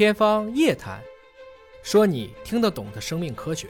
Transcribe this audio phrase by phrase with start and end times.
[0.00, 0.98] 天方夜谭，
[1.82, 3.68] 说你听得懂的生命科学。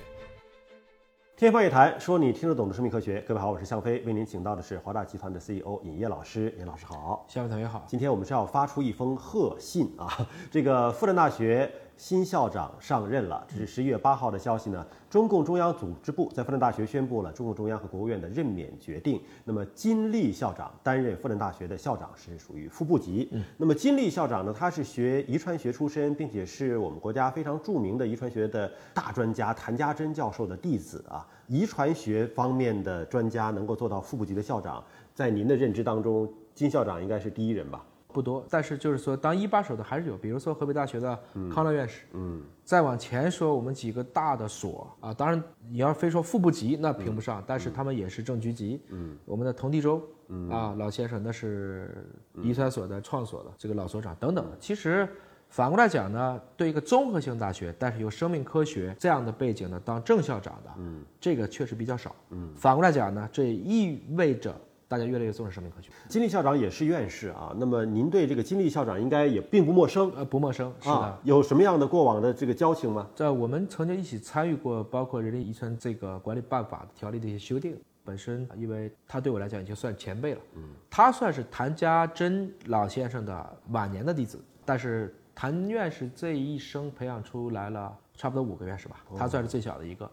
[1.36, 3.20] 天方夜谭，说你听得懂的生命科学。
[3.22, 6.54] 各位好，我是向飞，为您请到的是华大集团的 CEO 尹烨老师。
[6.56, 7.84] 尹老师好，向飞同学好。
[7.88, 11.68] 今天我们是要发出一封贺信啊， 这个复旦大学。
[12.00, 14.86] 新校长上任了，这是十一月八号的消息呢。
[15.10, 19.20] 中共中央组织部在复旦大学宣布了中共中央和国务院的任免决定。
[19.44, 23.28] 那么金立校长担任复旦大学的校长是属于副部级。
[23.32, 31.28] 嗯，那么金立校长呢，他是学遗传学出身，并且是我们国家非常著名的遗传学的大专家谭家珍教授的弟子啊。
[31.48, 34.82] 遗传学方面的专家能够做到副部级的校长，
[35.14, 37.84] 在您的认知当中，金校长应该是第一人吧？
[38.12, 41.18] 不多，但是就是说，当一把手的还是有，比如说河北大学的
[41.52, 50.48] 康乐院士，嗯，再往前说，我们几个大的所啊，当然你要非说副部级那评不上，但是他们也是正局级，嗯，我们的童地周，嗯。
[50.50, 52.04] 啊，老先生那是
[52.42, 54.44] 遗传所的创所的这个老所长等等。
[54.58, 55.08] 其实
[55.48, 64.54] 反过来讲呢，对一个综合性大学，但是有生命科学这样的背景呢，当正校长的，嗯，这个确实比较少，嗯，反过来讲呢，这意味着。
[64.90, 65.88] 大家越来越重视生命科学。
[66.08, 70.10] 金立校长也是院士啊，那么您对这个金立校长应该也并不陌生。
[70.16, 71.18] 呃，不陌生，是的。
[71.22, 73.08] 有什么样的过往的这个交情吗？
[73.14, 77.78] 在我们曾经一起参与过，包括人类遗传这个管理办法条例的一些修订。
[78.04, 80.40] 本身，因为他对我来讲已经算前辈了。
[80.56, 80.62] 嗯。
[80.90, 90.10] 他算是谭家珍老先生的晚年的弟子，但是谭院士这一生培养出来了差不多五个院士吧，他算是最小的一个。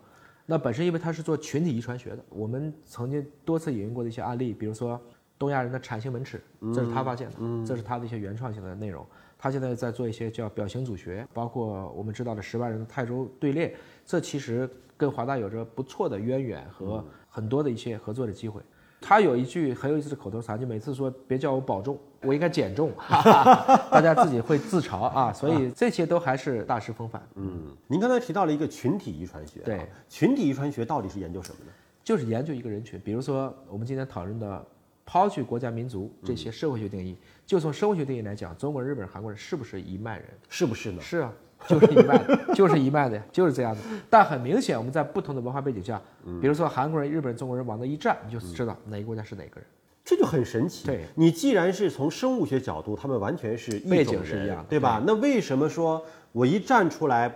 [0.50, 5.00] 那本身因为他是做群体遗传学的，我们曾经多次引用过的一些案例，比如说
[5.38, 6.42] 东亚人的产性门齿，
[6.74, 9.06] 这是他发现的，这是他的一些原创性的内容。
[9.38, 13.76] 他现在在做一些叫表型组学，包括我们知道的十万人的泰州队列，
[14.06, 18.62] 这其实跟华大有着不错的渊源和很多的一些合作的机会。
[19.00, 25.32] 他有一句很有意思的口头禅，就每次说别叫我保重，我应该减重，哈 哈大家自己会自嘲啊。
[25.32, 27.22] 所以这些都还是大师风范。
[27.36, 31.72] 嗯，您刚才提到了一个群体遗传学，对，群体遗传学到底是研究什么呢？
[32.04, 34.66] 就是研究一个人群，比如说我们今天讨论的，
[35.06, 37.16] 抛去国家民族这些社会学定义，
[37.46, 40.26] 就从生物学定义来讲，中国人、日本人、韩国人是不是一脉人？
[40.50, 41.02] 是不是呢？
[41.02, 41.32] 是啊。
[41.66, 43.82] 就是一脉的，就是一脉的呀，就是这样子。
[44.10, 46.02] 但很明显，我们在不同的文化背景下，
[46.42, 49.66] 比如说韩国人、日本人、中国人往那一站，你就知道哪个国家是哪个人。
[50.06, 50.86] 这就很神奇。
[50.86, 55.04] 对，你既然是从生物学角度，他们完全是背景是一样的，对吧？
[55.06, 56.02] 那为什么说
[56.32, 57.30] 我一站出来，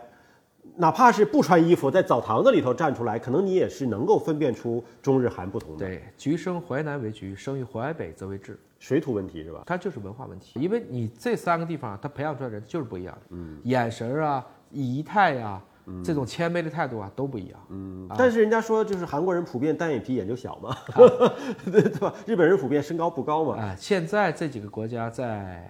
[0.77, 5.85] 哪怕是不穿衣服，在澡堂子里头站出来，可能你也是能够分辨出中日韩不同的？
[5.85, 8.55] 对，橘生淮南为橘，生于淮北则为枳。
[8.79, 9.63] 水土问题是吧？
[9.65, 13.21] 它就是文化问题，因为你这三个地方，它培养出来的人就是不一样的。
[13.29, 14.45] 嗯，眼神啊。
[14.73, 15.61] 仪态呀，
[16.01, 17.59] 这种谦卑的态度啊，都不一样。
[17.71, 20.73] 嗯，但是人家说，就是韩国人普遍单眼皮，眼睛小嘛，
[21.69, 22.13] 对吧？
[22.25, 23.57] 日本人普遍身高不高嘛。
[23.57, 25.69] 啊，现在这几个国家在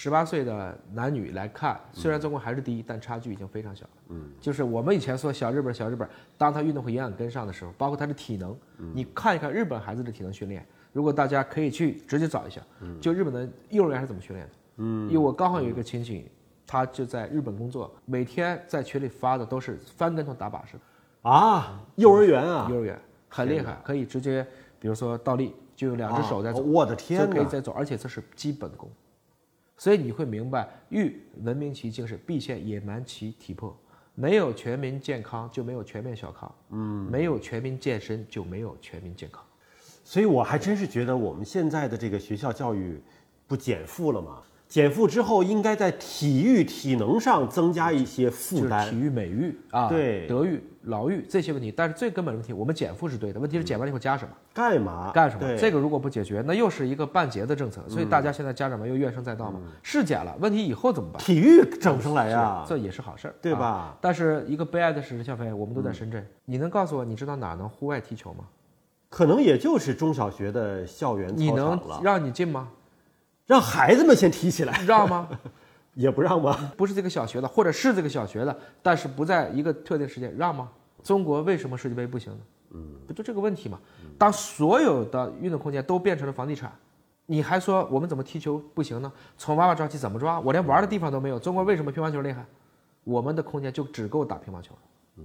[0.00, 3.90] 十八岁的男女来看，虽然中国还是第一，但差距已经非常小了。
[4.10, 8.56] 嗯，就是我们以前说小日本，小日本，当他运动会营养跟上的时候，包括他的体能，
[8.94, 10.64] 你看一看日本孩子的体能训练。
[10.92, 12.60] 如果大家可以去直接找一下，
[13.00, 14.54] 就日本的幼儿园是怎么训练的？
[14.76, 16.30] 嗯，因为我刚好有一个亲戚。
[16.70, 20.76] 他就在日本工作，每天在群里发的都是翻跟头打把式，
[21.22, 24.46] 啊，幼儿园啊，幼儿园很厉害，可以直接，
[24.78, 28.86] 比如说倒立，就用两只手在走，我的天就可以在走，而且这是基本功，
[29.78, 33.74] 所以你会明白，欲文明其精神，必先野蛮其体魄，
[34.16, 39.42] 没有全民健康就没有全面小康，嗯，没有全民健身就没有全民健康，
[40.02, 43.00] 所以我还真是觉得我们现在的这个学校教育
[43.46, 44.42] 不减负了吗？
[44.68, 51.72] 减负之后，应该在体育体能上增加一些负担，体育美育啊，对，德育、劳育这些问题。
[51.74, 54.30] 但是最根本的问题，我们减负是对的，问题是减完了以后加什么？
[54.52, 55.10] 干嘛？
[55.14, 55.56] 干什么？
[55.56, 57.82] 这个如果不解决，那又是一个半截的政策。
[57.88, 59.58] 所以大家现在家长们又怨声载道嘛。
[59.82, 61.22] 是减了，问题以后怎么办？
[61.22, 63.96] 体育整上来呀，这也是好事儿，对吧？
[64.02, 68.44] 但是一个悲哀的事实，小飞，我们都在深圳，你能告诉我，你知道哪能户外踢球吗？
[69.08, 71.46] 可能也就是中小学的校园操场了。
[71.46, 72.68] 你能让你进吗？
[73.48, 75.26] 让孩子们先提起来，让吗？
[75.94, 76.70] 也不让吗？
[76.76, 80.68] 不是这个小学的，或者是这个小学的，但是不在一个特定时间，让吗？
[81.02, 82.38] 中国为什么世界杯不行呢？
[82.72, 83.80] 嗯，不就这个问题吗？
[84.18, 86.70] 当所有的运动空间都变成了房地产，
[87.24, 89.10] 你还说我们怎么踢球不行呢？
[89.38, 90.38] 从娃娃抓起怎么抓？
[90.40, 91.38] 我连玩的地方都没有。
[91.38, 92.44] 中国为什么乒乓球厉害？
[93.04, 94.80] 我们的空间就只够打乒乓球了。
[95.16, 95.24] 嗯。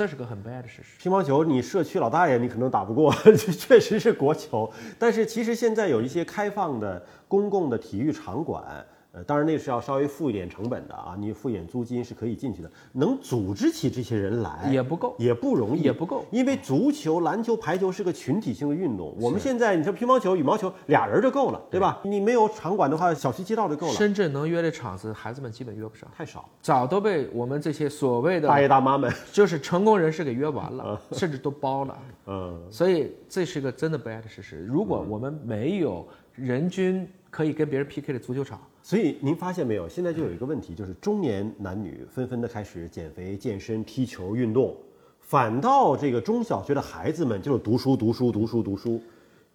[0.00, 0.96] 这是个很悲哀的事实。
[0.98, 4.72] 乒乓球，你社区老大爷你可能打不过， 确实是国球。
[4.98, 8.64] 但是其实现在有一些开放的公共的体育场馆，
[9.12, 12.70] 呃，当然那是要稍微付一点成本的啊，你付一点租金是可以进去的。
[12.92, 16.24] 能组织起这些人来也不够，也不容易，也不够。
[16.30, 19.12] 因为足球、篮球、排球是个群体性的运动。
[19.20, 21.98] 我们现在你说乒乓球、羽毛球，俩人就够了，对吧？
[22.04, 23.92] 你没有场馆的话，小区街道就够了。
[23.94, 31.98] 深圳能约的场子，孩子们基本约不上，太少，早都被我们这些所谓的大爷大妈们，就是成功人士给约完了，甚至都包了。
[32.26, 34.64] 嗯，所以这是个真的悲哀的事实。
[34.64, 36.06] 如果我们没有
[36.40, 44.76] 人均可以跟别人 PK 的足球场，所以您发现没有，现在就有一个问题，就是中年男女纷纷的开始减肥、健身、踢球、运动，
[45.20, 49.00] 反倒这个中小学的孩子们就是读书、读书、读书、读书，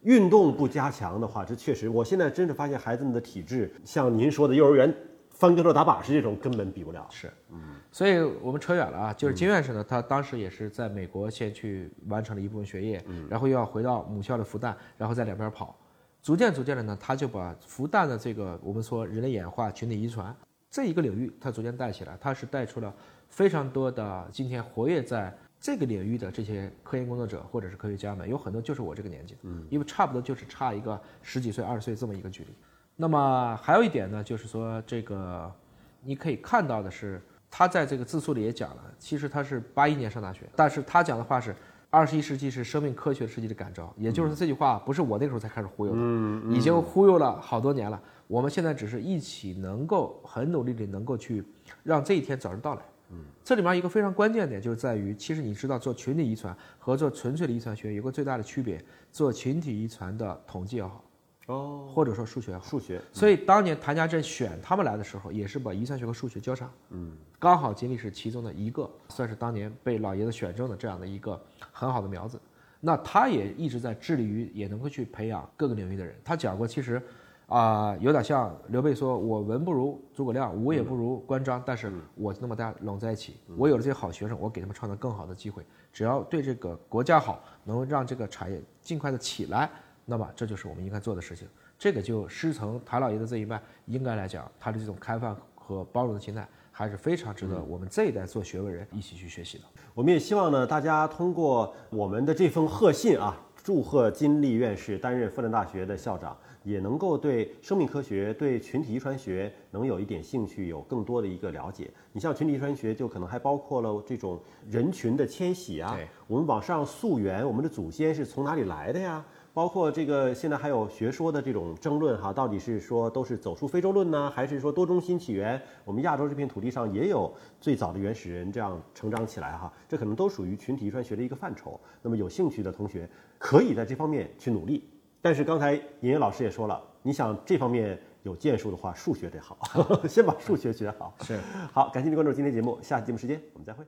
[0.04, 4.94] 运动不加强的话，这确实，我现在真是发现孩子们的体质，像您说的幼儿园
[5.32, 7.06] 翻跟头打把式这种根本比不了。
[7.10, 7.60] 是，嗯，
[7.92, 15.76] 所以我们扯远了啊，就是金院士呢，他当时也是在美国先去完成了一部分学业，然后又要回到母校的复旦，然后在两边跑。
[16.26, 20.36] 逐渐逐渐的呢，他就把复旦的这个我们说人类演化、群体遗传
[20.72, 22.18] 这一个领域，他逐渐带起来。
[22.20, 22.92] 他是带出了
[23.30, 32.50] 非常多的今天活跃在这个领域的这些科研工作者或者是科学家们，有很多就是我这个年纪的，嗯，因为差不多就是差一个十几岁、二十岁这么一个距离。
[32.96, 35.54] 那么还有一点呢，就是说这个
[36.02, 41.56] 你可以看到的是，他在这个自述里也讲了，其实他是八一年上大学，但是他讲的话是。
[41.96, 47.98] 二十一世纪是生命科学世纪的感召，也就是这句话不是我那时候才开始忽悠的，已经忽悠了好多年了。
[48.28, 51.42] 我们现在只是一起能够很努力的能够去
[51.84, 52.82] 让这一天早日到来。
[53.12, 58.84] 嗯，这里面一个非常关键点就是在于，其实你知道做群体遗传和做纯粹的遗传学有个最大的区别，
[59.14, 61.02] 做群体遗传的统计也好。
[61.48, 63.02] 哦，或者说数学，数学。
[63.14, 66.70] 所以当年谭家镇选他们来的时候，也是把遗传学和数学交叉。
[66.90, 71.40] 嗯，刚好金立是其中的一个，算是当年被老爷子选中的这样的一个
[71.72, 72.40] 很好的苗子。
[72.82, 76.16] 那他也一直在致力于也能够去培养各个领域的人。
[76.24, 77.02] 他讲过，其实，
[77.48, 85.64] 啊，有点像刘备说：“我文不如诸葛亮，武也不如关张，但是我那么大拢在一起，我有了这些好学生，我给他们创造更好的机会。
[85.94, 89.70] 只要对这个国家好，能让这个产业尽快的起来。”
[90.06, 91.48] 那么这就是我们应该做的事情，
[91.80, 99.64] 这个就师承谭老爷子这一脉，应该来讲，他的这种开放和包容的心态，还是非常值得我们这一代做学问人一起去学习的。
[99.96, 111.90] 我们也希望呢，大家通过我们的这封贺信啊，祝贺金立院士担任复旦大学的校长，也能够对生命科学、对群体遗传学能有一点兴趣，有更多的一个了解。
[112.12, 115.98] 你像群体遗传学，就可能还包括了这种人群的迁徙啊，
[116.28, 119.26] 我们往上溯源，我们的祖先是从哪里来的呀？
[119.56, 125.60] 包括这个，现在还有学说的这种争论哈，到底是说都是走出非洲论呢，还是说多中心起源？
[125.86, 131.80] 我们亚洲这片土地上也有最早的原始人这样成长起来哈，这可能都属于群体遗传学的一个范畴。
[132.02, 134.90] 那么有兴趣的同学可以在这方面去努力。
[135.22, 139.58] 但是刚才尹烨老师也说了，你想这方面有建树的话，数学得好，
[140.06, 141.16] 先把数学学好。
[141.22, 141.40] 是，
[141.72, 143.86] 好，感谢您关注今天节目，下期节目时间我们再会。